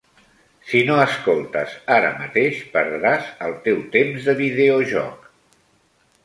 Si 0.69 0.79
no 0.85 0.93
escoltes 1.01 1.75
ara 1.95 2.09
mateix, 2.21 2.63
perdràs 2.77 3.29
el 3.49 3.55
teu 3.69 3.85
temps 3.97 4.27
de 4.31 4.37
videojoc. 4.41 5.31